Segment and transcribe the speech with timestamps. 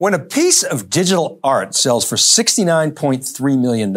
[0.00, 3.92] When a piece of digital art sells for $69.3 million,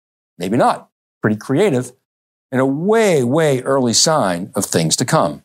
[0.43, 0.91] maybe not.
[1.23, 1.93] Pretty creative
[2.51, 5.45] and a way, way early sign of things to come.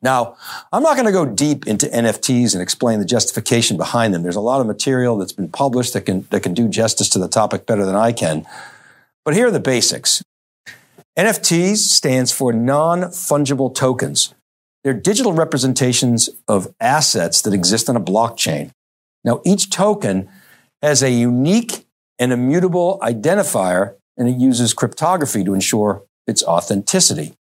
[0.00, 0.36] Now,
[0.72, 4.22] I'm not going to go deep into NFTs and explain the justification behind them.
[4.22, 7.18] There's a lot of material that's been published that can, that can do justice to
[7.18, 8.46] the topic better than I can.
[9.22, 10.22] But here are the basics.
[11.18, 14.34] NFTs stands for non-fungible tokens.
[14.82, 18.70] They're digital representations of assets that exist on a blockchain.
[19.22, 20.30] Now, each token
[20.80, 21.84] has a unique
[22.18, 27.32] and immutable identifier, and it uses cryptography to ensure its authenticity.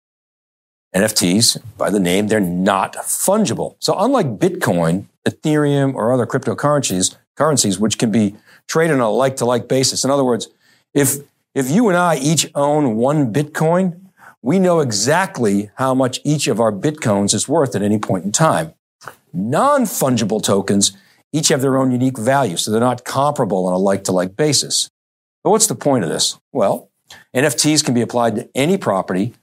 [0.95, 3.75] NFTs, by the name, they're not fungible.
[3.79, 8.38] So unlike Bitcoin, Ethereum, or other cryptocurrencies, currencies, which can be
[8.68, 10.06] traded on a like-to-like basis.
[10.06, 10.47] In other words,
[10.94, 11.18] if,
[11.53, 14.00] if you and I each own one Bitcoin,
[14.41, 18.31] we know exactly how much each of our Bitcoins is worth at any point in
[18.31, 18.73] time.
[19.34, 20.94] Non-fungible tokens
[21.34, 24.89] each have their own unique value, so they're not comparable on a like-to-like basis.
[25.44, 26.39] But what's the point of this?
[26.51, 26.89] Well,
[27.35, 29.33] NFTs can be applied to any property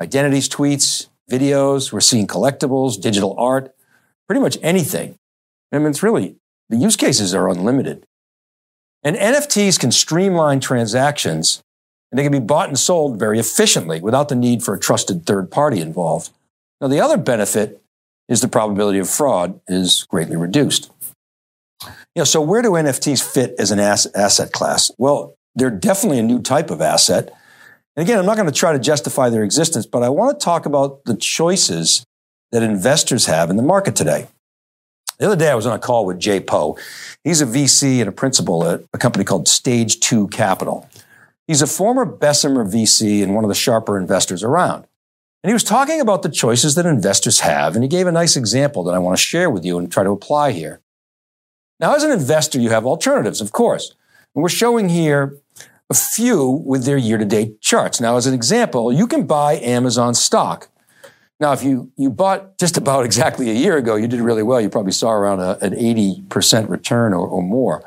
[0.00, 1.92] identities, tweets, videos.
[1.92, 3.74] We're seeing collectibles, digital art,
[4.26, 5.18] pretty much anything.
[5.72, 6.36] I mean, it's really,
[6.68, 8.06] the use cases are unlimited.
[9.02, 11.62] And NFTs can streamline transactions
[12.10, 15.26] and they can be bought and sold very efficiently without the need for a trusted
[15.26, 16.30] third party involved.
[16.80, 17.82] Now, the other benefit
[18.28, 20.90] is the probability of fraud is greatly reduced.
[21.82, 24.90] You know, so where do NFTs fit as an asset class?
[24.98, 27.32] Well, they're definitely a new type of asset
[27.96, 30.44] and again, I'm not going to try to justify their existence, but I want to
[30.44, 32.04] talk about the choices
[32.52, 34.28] that investors have in the market today.
[35.18, 36.76] The other day, I was on a call with Jay Po.
[37.24, 40.88] He's a VC and a principal at a company called Stage 2 Capital.
[41.46, 44.86] He's a former Bessemer VC and one of the sharper investors around.
[45.42, 48.36] And he was talking about the choices that investors have, and he gave a nice
[48.36, 50.80] example that I want to share with you and try to apply here.
[51.80, 53.94] Now, as an investor, you have alternatives, of course.
[54.34, 55.38] And we're showing here
[55.90, 58.00] a few with their year to date charts.
[58.00, 60.68] Now, as an example, you can buy Amazon stock.
[61.38, 64.60] Now, if you, you bought just about exactly a year ago, you did really well.
[64.60, 67.84] You probably saw around a, an 80% return or, or more.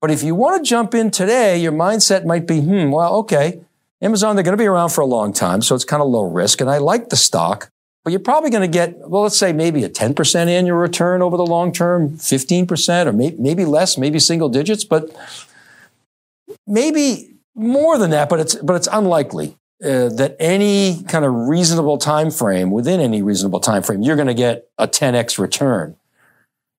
[0.00, 3.60] But if you want to jump in today, your mindset might be, hmm, well, okay,
[4.02, 6.24] Amazon, they're going to be around for a long time, so it's kind of low
[6.24, 6.60] risk.
[6.60, 7.70] And I like the stock,
[8.02, 11.38] but you're probably going to get, well, let's say maybe a 10% annual return over
[11.38, 14.84] the long term, 15%, or may, maybe less, maybe single digits.
[14.84, 15.10] But
[16.66, 21.98] maybe more than that, but it's but it's unlikely uh, that any kind of reasonable
[21.98, 25.96] time frame within any reasonable time frame you're going to get a 10x return.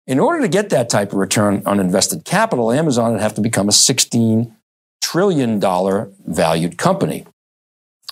[0.06, 3.40] In order to get that type of return on invested capital, Amazon would have to
[3.40, 4.54] become a 16
[5.00, 7.26] trillion dollar valued company.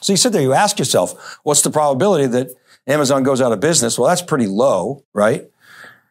[0.00, 2.48] So you sit there, you ask yourself, what's the probability that
[2.86, 3.98] Amazon goes out of business?
[3.98, 5.48] Well, that's pretty low, right?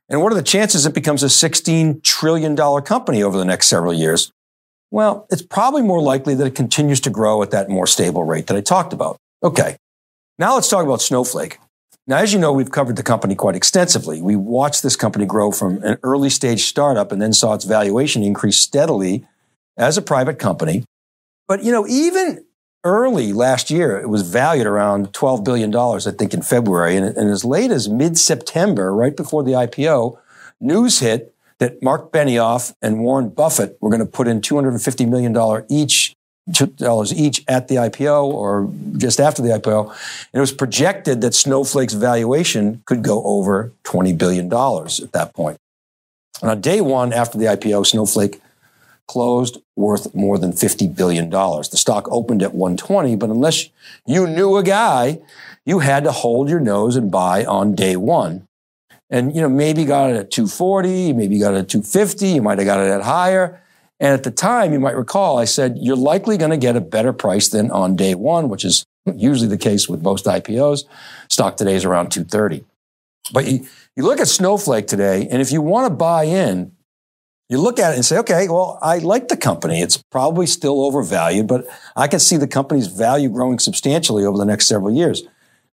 [0.07, 3.93] And what are the chances it becomes a $16 trillion company over the next several
[3.93, 4.31] years?
[4.91, 8.47] Well, it's probably more likely that it continues to grow at that more stable rate
[8.47, 9.17] that I talked about.
[9.41, 9.77] Okay.
[10.37, 11.59] Now let's talk about Snowflake.
[12.07, 14.21] Now, as you know, we've covered the company quite extensively.
[14.21, 18.21] We watched this company grow from an early stage startup and then saw its valuation
[18.23, 19.25] increase steadily
[19.77, 20.83] as a private company.
[21.47, 22.43] But, you know, even
[22.83, 26.97] early last year, it was valued around $12 billion, I think, in February.
[26.97, 30.17] And, and as late as mid September, right before the IPO,
[30.59, 31.30] news hit
[31.61, 36.15] that Mark Benioff and Warren Buffett were going to put in $250 million each
[36.75, 39.89] dollars each at the IPO or just after the IPO.
[39.89, 45.57] And it was projected that Snowflake's valuation could go over $20 billion at that point.
[46.41, 48.41] And on day one after the IPO, Snowflake
[49.07, 51.29] closed worth more than $50 billion.
[51.29, 53.69] The stock opened at 120, but unless
[54.07, 55.19] you knew a guy,
[55.63, 58.47] you had to hold your nose and buy on day one.
[59.11, 62.57] And, you know, maybe got it at 240, maybe got it at 250, you might
[62.57, 63.61] have got it at higher.
[63.99, 66.81] And at the time, you might recall, I said, you're likely going to get a
[66.81, 70.85] better price than on day one, which is usually the case with most IPOs.
[71.29, 72.63] Stock today is around 230.
[73.31, 76.71] But you, you look at Snowflake today, and if you want to buy in,
[77.49, 79.81] you look at it and say, okay, well, I like the company.
[79.81, 81.67] It's probably still overvalued, but
[81.97, 85.23] I can see the company's value growing substantially over the next several years.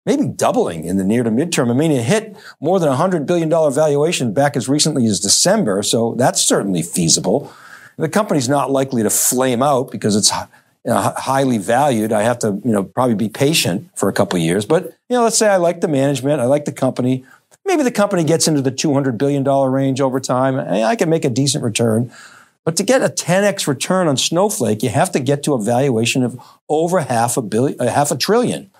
[0.07, 1.69] Maybe doubling in the near to midterm.
[1.69, 5.83] I mean, it hit more than a $100 billion valuation back as recently as December,
[5.83, 7.51] so that's certainly feasible.
[7.97, 10.31] The company's not likely to flame out because it's
[10.85, 12.13] you know, highly valued.
[12.13, 14.65] I have to, you know, probably be patient for a couple years.
[14.65, 17.25] But, you know, let's say I like the management, I like the company.
[17.65, 20.57] Maybe the company gets into the $200 billion range over time.
[20.57, 22.13] I can make a decent return.
[22.63, 26.23] But to get a 10x return on Snowflake, you have to get to a valuation
[26.23, 26.39] of
[26.69, 28.71] over half a billion, uh, half a trillion.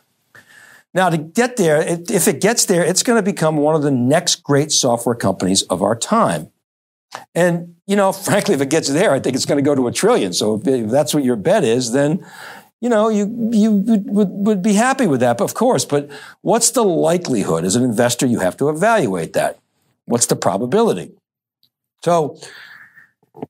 [0.97, 3.91] Now, to get there, if it gets there, it's going to become one of the
[3.91, 6.51] next great software companies of our time.
[7.35, 9.85] And, you know, frankly, if it gets there, I think it's going to go to
[9.85, 10.33] a trillion.
[10.33, 12.25] So if that's what your bet is, then
[12.81, 14.05] you know, you, you would,
[14.45, 15.85] would be happy with that, of course.
[15.85, 16.09] But
[16.41, 17.63] what's the likelihood?
[17.63, 19.59] As an investor, you have to evaluate that.
[20.05, 21.11] What's the probability?
[22.03, 22.39] So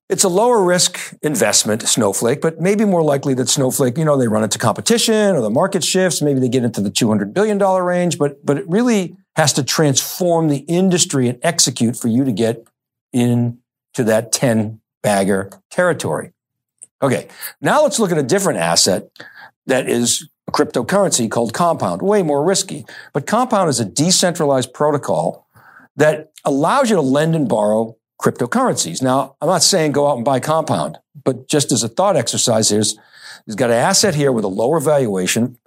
[0.09, 4.27] it's a lower risk investment, Snowflake, but maybe more likely that Snowflake, you know, they
[4.27, 6.21] run into competition or the market shifts.
[6.21, 10.47] Maybe they get into the $200 billion range, but, but it really has to transform
[10.47, 12.65] the industry and execute for you to get
[13.11, 13.57] into
[13.97, 16.31] that 10 bagger territory.
[17.01, 17.27] Okay,
[17.61, 19.09] now let's look at a different asset
[19.67, 22.85] that is a cryptocurrency called Compound, way more risky.
[23.13, 25.47] But Compound is a decentralized protocol
[25.95, 29.01] that allows you to lend and borrow cryptocurrencies.
[29.01, 32.69] Now, I'm not saying go out and buy Compound, but just as a thought exercise,
[32.69, 32.97] here's,
[33.45, 35.57] he's got an asset here with a lower valuation,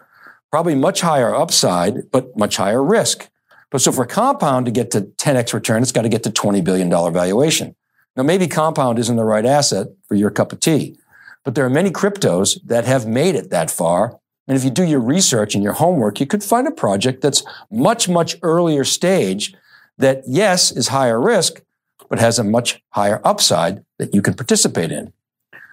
[0.51, 3.29] probably much higher upside, but much higher risk.
[3.71, 6.63] But so for Compound to get to 10x return, it's got to get to $20
[6.65, 7.77] billion valuation.
[8.17, 10.97] Now, maybe Compound isn't the right asset for your cup of tea.
[11.45, 14.19] But there are many cryptos that have made it that far.
[14.47, 17.45] And if you do your research and your homework, you could find a project that's
[17.71, 19.55] much, much earlier stage
[19.97, 21.63] that, yes, is higher risk,
[22.11, 25.13] but has a much higher upside that you can participate in.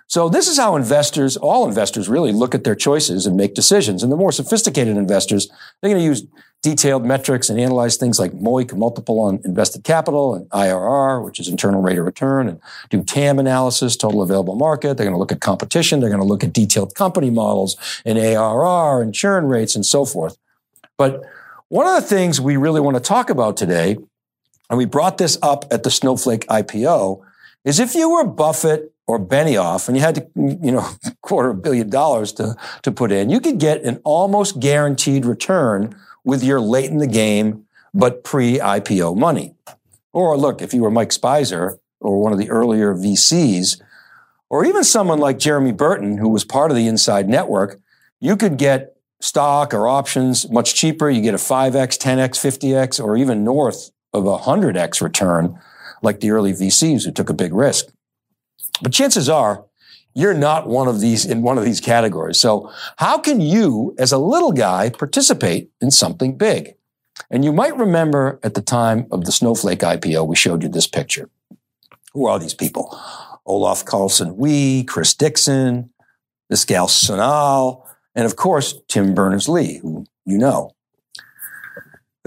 [0.09, 4.03] So this is how investors, all investors really look at their choices and make decisions.
[4.03, 5.49] And the more sophisticated investors,
[5.81, 6.25] they're going to use
[6.63, 11.49] detailed metrics and analyze things like MOIC, multiple on invested capital, and IRR, which is
[11.49, 14.95] internal rate of return, and do TAM analysis, total available market.
[14.95, 15.99] They're going to look at competition.
[15.99, 17.75] They're going to look at detailed company models
[18.05, 20.37] and ARR and churn rates and so forth.
[20.97, 21.21] But
[21.67, 23.97] one of the things we really want to talk about today,
[24.69, 27.21] and we brought this up at the Snowflake IPO,
[27.63, 30.87] is if you were Buffett or Benioff and you had to, you know,
[31.21, 35.95] quarter a billion dollars to, to put in, you could get an almost guaranteed return
[36.23, 39.55] with your late in the game, but pre IPO money.
[40.11, 43.81] Or look, if you were Mike Speiser or one of the earlier VCs,
[44.49, 47.79] or even someone like Jeremy Burton, who was part of the inside network,
[48.19, 51.09] you could get stock or options much cheaper.
[51.09, 55.59] You get a 5x, 10x, 50x, or even north of a 100x return,
[56.01, 57.87] like the early VCs who took a big risk.
[58.81, 59.65] But chances are
[60.13, 62.39] you're not one of these in one of these categories.
[62.39, 66.73] So how can you, as a little guy, participate in something big?
[67.29, 70.87] And you might remember at the time of the Snowflake IPO, we showed you this
[70.87, 71.29] picture.
[72.13, 72.99] Who are these people?
[73.45, 75.91] Olaf Carlson Wee, Chris Dixon,
[76.49, 77.83] Pascal Sonal,
[78.15, 80.71] and of course, Tim Berners-Lee, who you know.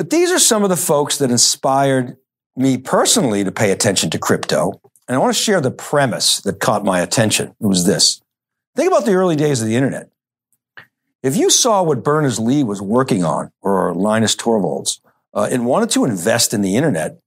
[0.01, 2.17] But these are some of the folks that inspired
[2.57, 6.59] me personally to pay attention to crypto and I want to share the premise that
[6.59, 7.49] caught my attention.
[7.61, 8.23] It was this.
[8.75, 10.09] Think about the early days of the internet.
[11.23, 15.01] If you saw what Berners-Lee was working on or Linus Torvalds
[15.35, 17.19] uh, and wanted to invest in the internet,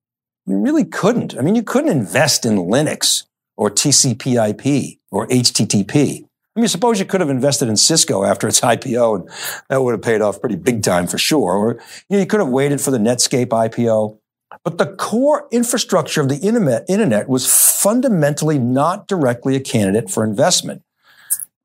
[0.48, 1.38] you really couldn't.
[1.38, 3.26] I mean, you couldn't invest in Linux
[3.56, 6.26] or TCP/IP or HTTP.
[6.56, 9.30] I mean, suppose you could have invested in Cisco after its IPO, and
[9.70, 11.54] that would have paid off pretty big time for sure.
[11.54, 11.74] Or
[12.10, 14.20] you, know, you could have waited for the Netscape IPO.
[14.64, 20.24] But the core infrastructure of the internet, internet was fundamentally not directly a candidate for
[20.24, 20.84] investment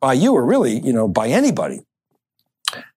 [0.00, 1.83] by you or really, you know, by anybody.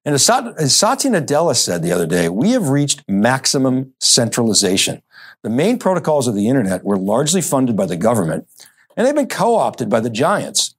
[0.06, 5.02] And as Satya Nadella said the other day, we have reached maximum centralization.
[5.44, 8.48] The main protocols of the internet were largely funded by the government,
[8.96, 10.71] and they've been co-opted by the giants.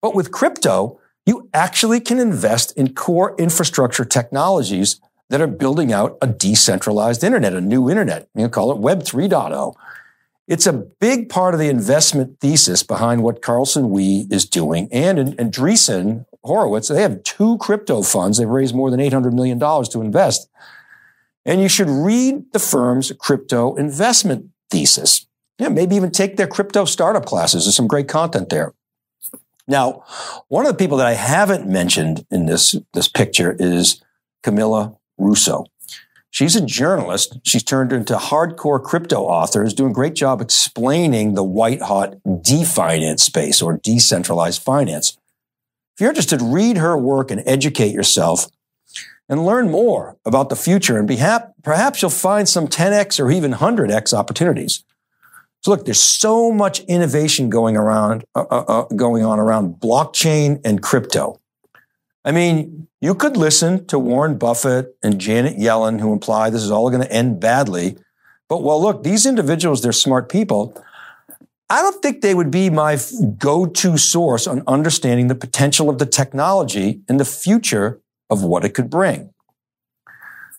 [0.00, 5.00] But with crypto, you actually can invest in core infrastructure technologies
[5.30, 8.28] that are building out a decentralized internet, a new internet.
[8.34, 9.74] You know, call it Web 3.0.
[10.46, 14.88] It's a big part of the investment thesis behind what Carlson Wee is doing.
[14.90, 18.38] And, and Horowitz, they have two crypto funds.
[18.38, 20.48] They've raised more than $800 million to invest.
[21.44, 25.26] And you should read the firm's crypto investment thesis.
[25.58, 27.64] Yeah, maybe even take their crypto startup classes.
[27.64, 28.72] There's some great content there.
[29.68, 30.02] Now,
[30.48, 34.02] one of the people that I haven't mentioned in this, this picture is
[34.42, 35.66] Camila Russo.
[36.30, 37.38] She's a journalist.
[37.42, 43.20] She's turned into hardcore crypto author, doing a great job explaining the white hot definance
[43.20, 45.18] space or decentralized finance.
[45.94, 48.48] If you're interested, read her work and educate yourself
[49.28, 50.98] and learn more about the future.
[50.98, 51.08] And
[51.62, 54.84] perhaps you'll find some 10x or even 100x opportunities.
[55.60, 60.60] So look, there's so much innovation going around, uh, uh, uh, going on around blockchain
[60.64, 61.40] and crypto.
[62.24, 66.70] I mean, you could listen to Warren Buffett and Janet Yellen, who imply this is
[66.70, 67.96] all going to end badly.
[68.48, 70.74] But well, look, these individuals, they're smart people.
[71.70, 72.98] I don't think they would be my
[73.36, 78.00] go-to source on understanding the potential of the technology and the future
[78.30, 79.34] of what it could bring.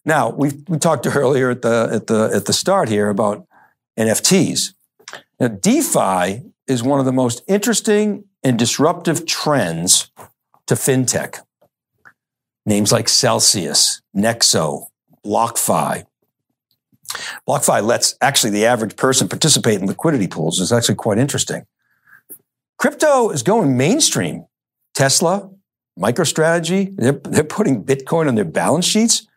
[0.05, 3.47] Now, we we talked earlier at the at the at the start here about
[3.97, 4.73] NFTs.
[5.39, 10.11] Now, DeFi is one of the most interesting and disruptive trends
[10.67, 11.39] to fintech.
[12.65, 14.87] Names like Celsius, Nexo,
[15.25, 16.05] BlockFi,
[17.47, 20.59] BlockFi lets actually the average person participate in liquidity pools.
[20.59, 21.65] It's actually quite interesting.
[22.77, 24.45] Crypto is going mainstream.
[24.93, 25.49] Tesla,
[25.97, 29.27] MicroStrategy, they're, they're putting Bitcoin on their balance sheets.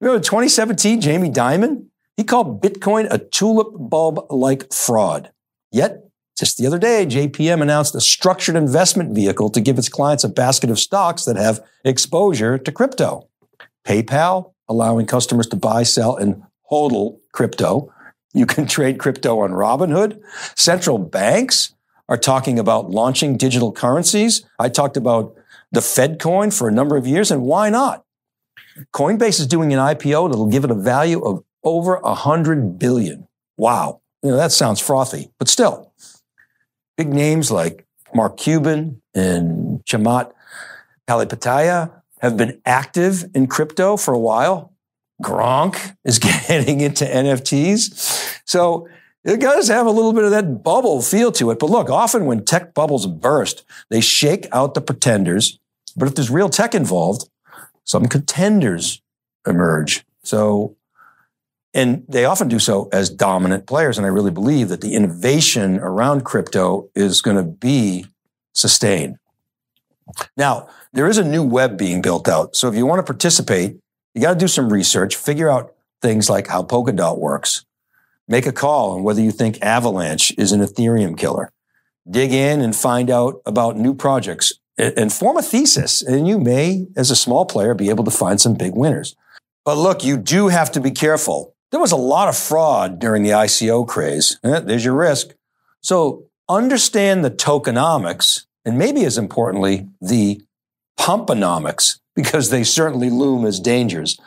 [0.00, 1.86] Remember 2017, Jamie Dimon?
[2.20, 5.30] He called Bitcoin a tulip bulb like fraud.
[5.72, 6.04] Yet,
[6.38, 10.28] just the other day, JPM announced a structured investment vehicle to give its clients a
[10.28, 13.26] basket of stocks that have exposure to crypto.
[13.86, 17.90] PayPal, allowing customers to buy, sell, and hodl crypto.
[18.34, 20.20] You can trade crypto on Robinhood.
[20.54, 21.74] Central banks
[22.06, 24.44] are talking about launching digital currencies.
[24.58, 25.34] I talked about
[25.72, 28.04] the Fed coin for a number of years, and why not?
[28.92, 33.28] Coinbase is doing an IPO that'll give it a value of over a hundred billion.
[33.56, 34.00] Wow.
[34.22, 35.92] You know, that sounds frothy, but still.
[36.96, 40.32] Big names like Mark Cuban and Chamath
[41.08, 41.90] Palihapitiya
[42.20, 44.72] have been active in crypto for a while.
[45.22, 48.40] Gronk is getting into NFTs.
[48.44, 48.88] So
[49.24, 51.58] it does have a little bit of that bubble feel to it.
[51.58, 55.58] But look, often when tech bubbles burst, they shake out the pretenders.
[55.96, 57.28] But if there's real tech involved,
[57.84, 59.02] some contenders
[59.46, 60.04] emerge.
[60.22, 60.76] So,
[61.72, 63.96] and they often do so as dominant players.
[63.96, 68.06] And I really believe that the innovation around crypto is going to be
[68.52, 69.16] sustained.
[70.36, 72.56] Now, there is a new web being built out.
[72.56, 73.76] So if you want to participate,
[74.14, 77.64] you got to do some research, figure out things like how Polkadot works,
[78.26, 81.52] make a call on whether you think Avalanche is an Ethereum killer,
[82.10, 86.02] dig in and find out about new projects and form a thesis.
[86.02, 89.14] And you may, as a small player, be able to find some big winners.
[89.64, 91.54] But look, you do have to be careful.
[91.70, 94.38] There was a lot of fraud during the ICO craze.
[94.42, 95.34] Eh, there's your risk.
[95.80, 100.42] So understand the tokenomics and maybe as importantly, the
[100.98, 104.18] pumponomics because they certainly loom as dangers.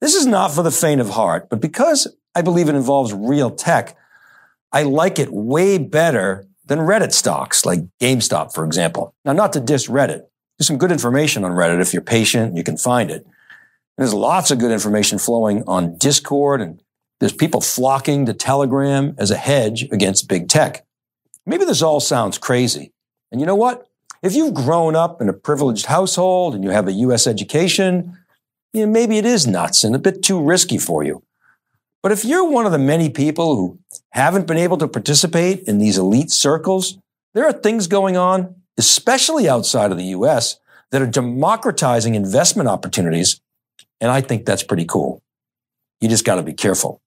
[0.00, 3.50] This is not for the faint of heart, but because I believe it involves real
[3.50, 3.96] tech,
[4.72, 9.14] I like it way better than Reddit stocks, like GameStop, for example.
[9.24, 10.22] Now, not to diss Reddit.
[10.58, 13.26] There's some good information on Reddit if you're patient, you can find it.
[13.98, 16.80] There's lots of good information flowing on Discord, and
[17.18, 20.86] there's people flocking to Telegram as a hedge against big tech.
[21.44, 22.92] Maybe this all sounds crazy.
[23.32, 23.88] And you know what?
[24.22, 27.26] If you've grown up in a privileged household and you have a U.S.
[27.26, 28.16] education,
[28.72, 31.24] you know, maybe it is nuts and a bit too risky for you.
[32.00, 35.78] But if you're one of the many people who haven't been able to participate in
[35.78, 36.98] these elite circles,
[37.34, 43.40] there are things going on, especially outside of the U.S., that are democratizing investment opportunities.
[44.00, 45.22] And I think that's pretty cool.
[46.00, 47.00] You just got to be careful.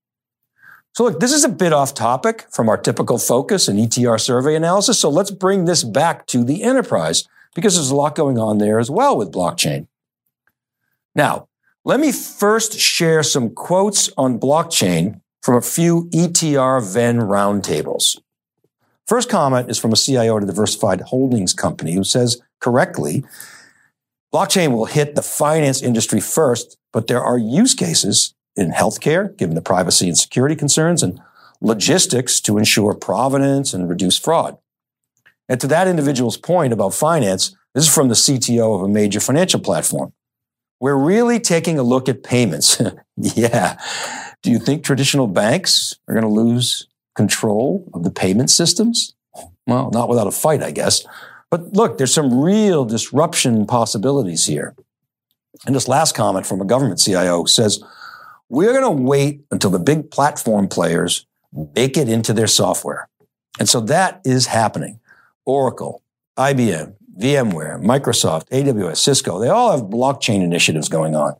[0.94, 4.56] So look, this is a bit off topic from our typical focus and ETR survey
[4.56, 5.00] analysis.
[5.00, 8.80] So let's bring this back to the enterprise because there's a lot going on there
[8.80, 9.88] as well with blockchain.
[11.16, 11.48] Now,
[11.86, 18.20] let me first share some quotes on blockchain from a few ETR Venn roundtables.
[19.08, 23.24] First comment is from a CIO at a diversified holdings company who says correctly,
[24.34, 29.56] blockchain will hit the finance industry first, but there are use cases in healthcare, given
[29.56, 31.20] the privacy and security concerns, and
[31.62, 34.58] logistics to ensure provenance and reduce fraud.
[35.48, 39.20] And to that individual's point about finance, this is from the CTO of a major
[39.20, 40.14] financial platform.
[40.80, 42.82] We're really taking a look at payments.
[43.18, 43.80] yeah.
[44.42, 49.14] Do you think traditional banks are going to lose control of the payment systems?
[49.68, 51.06] Well, not without a fight, I guess.
[51.52, 54.74] But look, there's some real disruption possibilities here.
[55.66, 57.84] And this last comment from a government CIO says,
[58.50, 61.26] we're going to wait until the big platform players
[61.76, 63.10] make it into their software.
[63.60, 65.00] And so that is happening.
[65.46, 66.02] Oracle,
[66.38, 71.36] IBM, VMware, Microsoft, AWS, Cisco, they all have blockchain initiatives going on.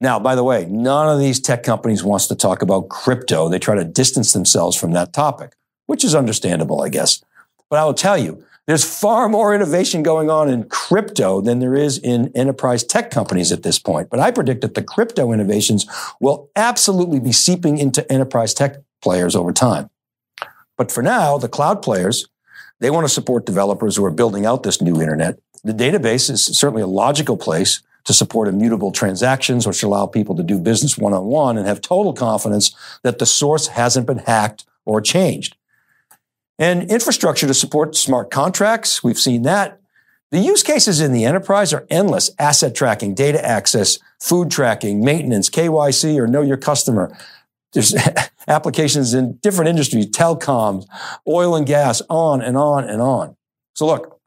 [0.00, 3.48] Now, by the way, none of these tech companies wants to talk about crypto.
[3.48, 5.54] They try to distance themselves from that topic,
[5.86, 7.24] which is understandable, I guess.
[7.68, 11.74] But I will tell you, there's far more innovation going on in crypto than there
[11.74, 14.10] is in enterprise tech companies at this point.
[14.10, 15.86] But I predict that the crypto innovations
[16.20, 19.88] will absolutely be seeping into enterprise tech players over time.
[20.76, 22.28] But for now, the cloud players,
[22.78, 25.38] they want to support developers who are building out this new internet.
[25.64, 30.42] The database is certainly a logical place to support immutable transactions, which allow people to
[30.42, 34.66] do business one on one and have total confidence that the source hasn't been hacked
[34.84, 35.56] or changed.
[36.58, 39.04] And infrastructure to support smart contracts.
[39.04, 39.80] We've seen that.
[40.30, 42.30] The use cases in the enterprise are endless.
[42.38, 47.16] Asset tracking, data access, food tracking, maintenance, KYC, or know your customer.
[47.72, 47.94] There's
[48.48, 50.86] applications in different industries, telecoms,
[51.26, 53.36] oil and gas, on and on and on.
[53.74, 54.20] So look,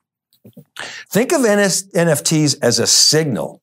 [1.10, 3.62] think of NFTs as a signal.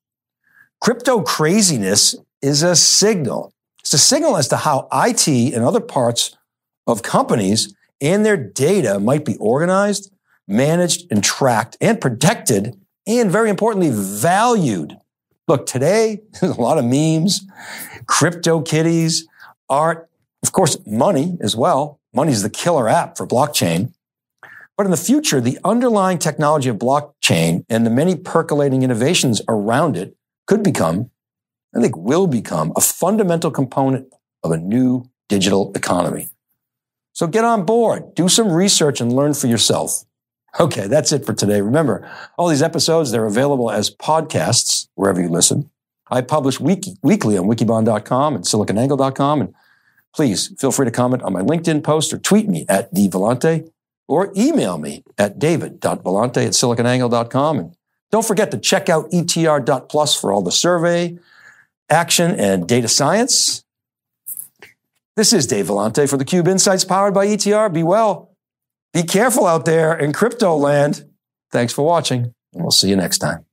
[0.81, 3.53] Crypto craziness is a signal.
[3.81, 6.37] It's a signal as to how IT and other parts
[6.87, 10.11] of companies and their data might be organized,
[10.47, 14.97] managed, and tracked and protected, and very importantly, valued.
[15.47, 17.41] Look, today, there's a lot of memes,
[18.07, 19.27] crypto kitties,
[19.69, 20.09] art,
[20.43, 22.01] of course, money as well.
[22.15, 23.93] Money is the killer app for blockchain.
[24.77, 29.97] But in the future, the underlying technology of blockchain and the many percolating innovations around
[29.97, 31.11] it could become,
[31.75, 34.07] I think will become, a fundamental component
[34.45, 36.31] of a new digital economy.
[37.19, 40.05] So get on board, do some research and learn for yourself.
[40.61, 41.61] Okay, that's it for today.
[41.61, 45.69] Remember, all these episodes, they're available as podcasts wherever you listen.
[46.13, 49.41] I publish week, weekly on wikibon.com and siliconangle.com.
[49.41, 49.55] And
[50.15, 53.69] please feel free to comment on my LinkedIn post or tweet me at dvellante
[54.07, 57.59] or email me at david.vellante at siliconangle.com.
[57.59, 57.75] And
[58.13, 61.19] don't forget to check out etr.plus for all the survey,
[61.91, 63.65] action, and data science.
[65.19, 67.73] This is Dave Vellante for the Cube Insights powered by ETR.
[67.73, 68.37] Be well.
[68.93, 71.07] Be careful out there in crypto land.
[71.51, 73.45] Thanks for watching, and we'll see you next time.